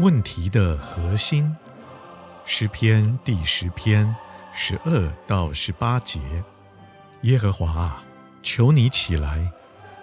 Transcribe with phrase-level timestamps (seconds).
[0.00, 1.54] 问题的核心，
[2.46, 4.16] 诗篇第十篇
[4.50, 6.18] 十二到十八节。
[7.24, 8.02] 耶和华啊，
[8.42, 9.52] 求你起来！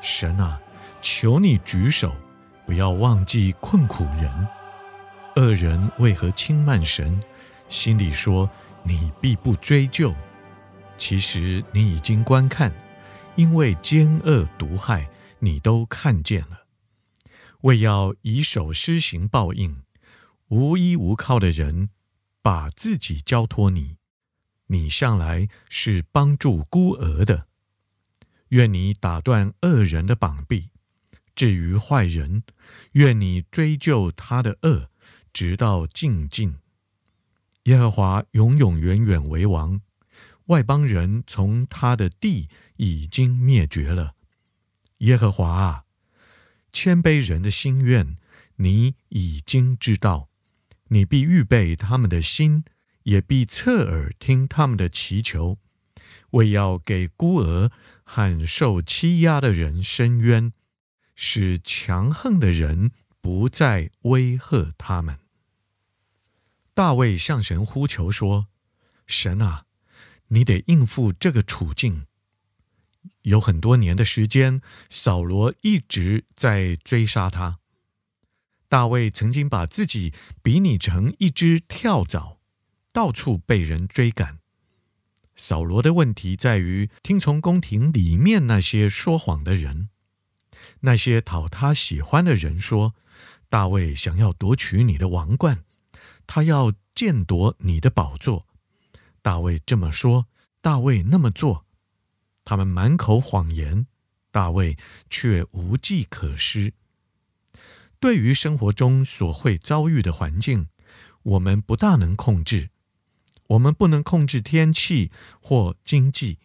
[0.00, 0.58] 神啊，
[1.02, 2.10] 求你举手，
[2.64, 4.48] 不要忘记困苦人。
[5.36, 7.22] 恶人为何轻慢神？
[7.68, 8.48] 心里说
[8.82, 10.14] 你必不追究。
[10.96, 12.72] 其实你已经观看，
[13.36, 15.06] 因为奸恶毒害，
[15.38, 16.61] 你都看见了。
[17.62, 19.82] 为要以手施行报应，
[20.48, 21.88] 无依无靠的人，
[22.40, 23.96] 把自己交托你。
[24.66, 27.46] 你向来是帮助孤儿的，
[28.48, 30.70] 愿你打断恶人的膀臂。
[31.34, 32.42] 至于坏人，
[32.92, 34.90] 愿你追究他的恶，
[35.32, 36.56] 直到尽尽。
[37.64, 39.80] 耶和华永永远远为王，
[40.46, 44.14] 外邦人从他的地已经灭绝了。
[44.98, 45.84] 耶和华啊，
[46.72, 48.16] 谦卑人的心愿，
[48.56, 50.28] 你已经知道，
[50.88, 52.64] 你必预备他们的心。
[53.04, 55.58] 也必侧耳听他们的祈求，
[56.30, 57.68] 为要给孤儿
[58.04, 60.52] 和受欺压的人伸冤，
[61.16, 65.18] 使强横的人不再威吓他们。
[66.74, 68.46] 大卫向神呼求说
[69.08, 69.66] ：“神啊，
[70.28, 72.06] 你得应付这个处境。
[73.22, 77.58] 有很多年的时间，扫罗一直在追杀他。
[78.68, 80.12] 大卫曾经把自己
[80.42, 82.38] 比拟成一只跳蚤。”
[82.94, 84.40] 到处被人追赶。
[85.34, 89.88] 扫罗的问题在于听从宫廷里面那些说谎的人，
[90.80, 92.94] 那些讨他喜欢的人说，
[93.48, 95.64] 大卫想要夺取你的王冠，
[96.26, 98.46] 他要贱夺你的宝座。
[99.22, 100.26] 大卫这么说，
[100.60, 101.64] 大卫那么做，
[102.44, 103.86] 他们满口谎言，
[104.30, 104.76] 大卫
[105.08, 106.72] 却无计可施。
[108.00, 110.66] 对于生活中所会遭遇的环境，
[111.22, 112.70] 我们不大能控制。
[113.48, 115.10] 我们不能控制天气
[115.40, 116.38] 或经济，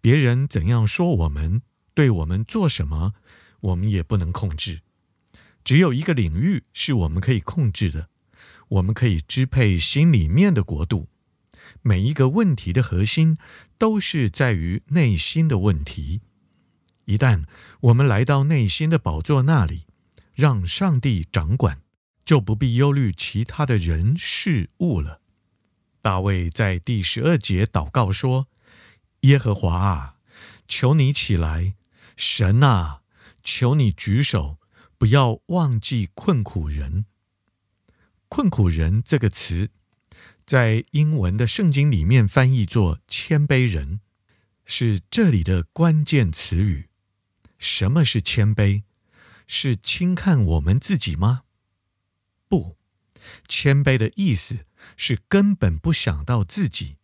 [0.00, 1.62] 别人怎样说我们，
[1.94, 3.14] 对我们做什么，
[3.60, 4.82] 我们也不能控制。
[5.64, 8.08] 只有一个领域是我们可以控制的，
[8.68, 11.08] 我们可以支配心里面的国度。
[11.82, 13.36] 每一个问题的核心
[13.78, 16.20] 都是在于内心的问题。
[17.04, 17.44] 一旦
[17.80, 19.86] 我们来到内心的宝座那里，
[20.34, 21.80] 让上帝掌管，
[22.24, 25.20] 就不必忧虑其他的人事物了。
[26.02, 28.48] 大卫在第十二节祷告说
[29.22, 30.16] ：“耶和华啊，
[30.66, 31.74] 求你起来；
[32.16, 33.00] 神啊，
[33.42, 34.58] 求你举手，
[34.98, 37.06] 不要忘记困苦人。
[38.28, 39.70] 困苦人这个词，
[40.48, 44.00] 在英文的圣经里面翻译作谦卑人，
[44.64, 46.88] 是这里的关键词语。
[47.58, 48.84] 什么是谦卑？
[49.46, 51.42] 是轻看我们自己吗？
[52.48, 52.78] 不，
[53.46, 54.60] 谦卑的意思。”
[54.96, 56.96] 是根本不想到自己。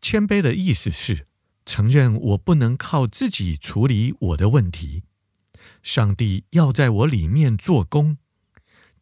[0.00, 1.28] 谦卑的意思是
[1.64, 5.04] 承认我不能靠自己处理我的问题，
[5.80, 8.18] 上帝要在我里面做工，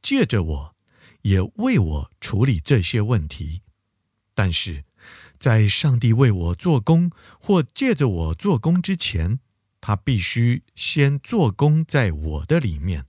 [0.02, 0.76] 借着我，
[1.22, 3.62] 也为我处理这些问题。
[4.38, 4.84] 但是，
[5.36, 7.10] 在上帝为我做工
[7.40, 9.40] 或借着我做工之前，
[9.80, 13.06] 他必须先做工在我的里面。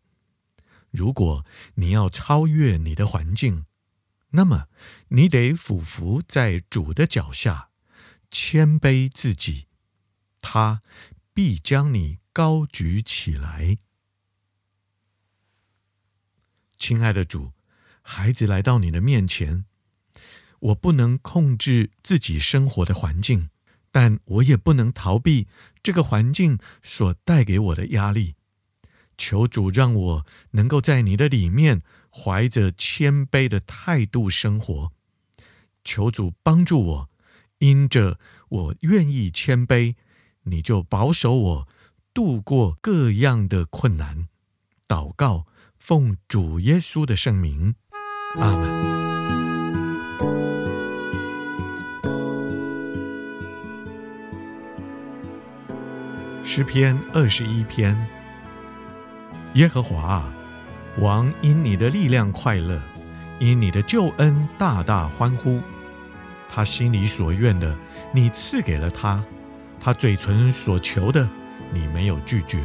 [0.90, 1.46] 如果
[1.76, 3.66] 你要超越你的环境，
[4.32, 4.70] 那么，
[5.10, 7.70] 你得俯伏在主的脚下，
[8.32, 9.68] 谦卑自己，
[10.42, 10.82] 他
[11.32, 13.78] 必将你高举起来。
[16.80, 17.54] 亲爱的主，
[18.02, 19.66] 孩子来到你的面前，
[20.60, 23.50] 我不能控制自己生活的环境，
[23.92, 25.48] 但我也不能逃避
[25.82, 28.36] 这个环境所带给我的压力。
[29.18, 31.82] 求主让我能够在你的里面。
[32.12, 34.92] 怀着谦卑的态度生活，
[35.84, 37.10] 求主帮助我，
[37.60, 38.20] 因着
[38.50, 39.94] 我愿意谦卑，
[40.42, 41.68] 你就保守我
[42.12, 44.28] 度过各样的困难。
[44.88, 45.46] 祷告，
[45.78, 47.76] 奉主耶稣的圣名，
[48.38, 49.09] 阿门。
[56.52, 57.96] 诗篇二十一篇，
[59.54, 60.34] 耶和华啊。
[60.98, 62.82] 王因你的力量快乐，
[63.38, 65.62] 因你的救恩大大欢呼。
[66.50, 67.78] 他心里所愿的，
[68.12, 69.22] 你赐给了他；
[69.80, 71.30] 他嘴唇所求的，
[71.72, 72.58] 你没有拒绝。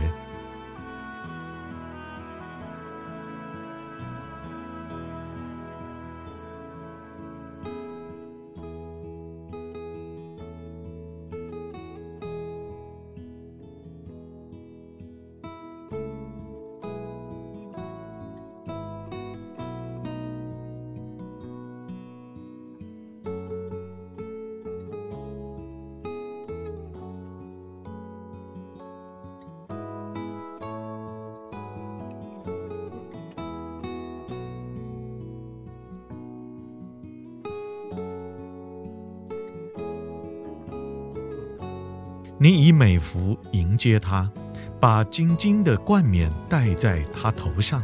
[42.45, 44.31] 你以美福迎接他，
[44.79, 47.83] 把金金的冠冕戴在他头上。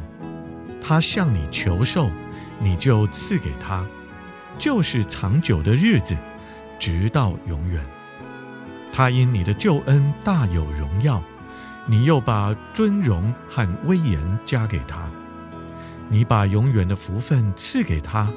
[0.83, 2.11] 他向你求寿，
[2.63, 3.87] 你就赐给他，
[4.59, 6.15] 就是长久的日子，
[6.79, 7.83] 直到永远。
[8.93, 11.23] 他因你的救恩大有荣耀，
[11.87, 15.09] 你又把尊荣和威严加给他。
[16.11, 18.31] 你把永远的福分赐给他，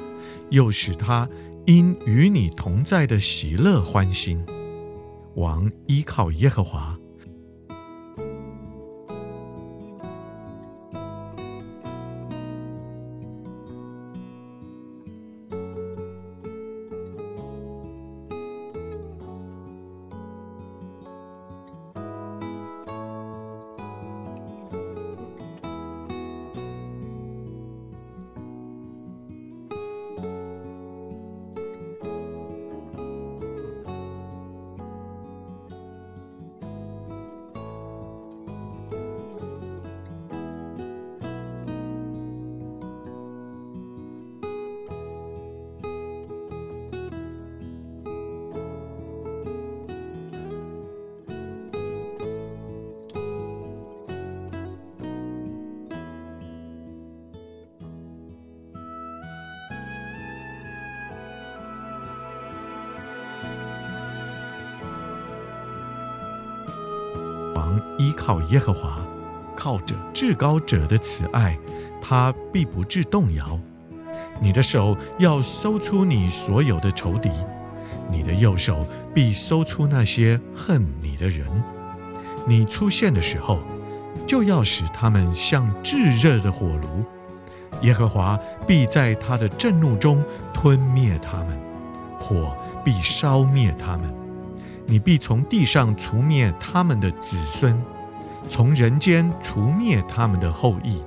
[0.48, 1.28] 又使他
[1.66, 4.42] 因与你同在的喜乐欢心。
[5.36, 6.98] 王依靠耶和华。
[68.04, 68.98] 依靠耶和华，
[69.56, 71.58] 靠着至高者的慈爱，
[72.02, 73.58] 他必不致动摇。
[74.40, 77.30] 你的手要搜出你所有的仇敌，
[78.10, 81.46] 你的右手必搜出那些恨你的人。
[82.46, 83.60] 你出现的时候，
[84.26, 87.02] 就要使他们像炙热的火炉。
[87.80, 90.22] 耶和华必在他的震怒中
[90.52, 91.58] 吞灭他们，
[92.18, 92.54] 火
[92.84, 94.14] 必烧灭他们。
[94.86, 97.82] 你必从地上除灭他们的子孙，
[98.48, 101.02] 从人间除灭他们的后裔。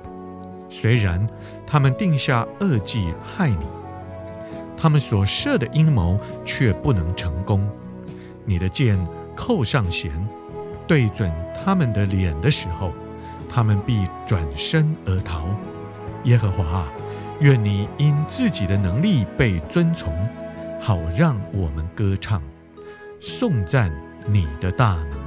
[0.68, 1.26] 虽然
[1.66, 3.66] 他们定下恶计害你，
[4.76, 7.66] 他们所设的阴谋却不能成功。
[8.44, 8.98] 你的箭
[9.34, 10.10] 扣上弦，
[10.86, 11.32] 对准
[11.64, 12.92] 他们的脸的时候，
[13.48, 15.46] 他们必转身而逃。
[16.24, 16.88] 耶和华啊，
[17.40, 20.12] 愿你因自己的能力被尊崇，
[20.80, 22.42] 好让我们歌唱。
[23.20, 23.90] 颂赞
[24.26, 25.17] 你的大能。